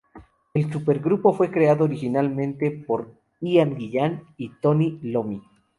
[0.55, 5.43] El supergrupo fue creado originalmente por Ian Gillan y Tony Iommi.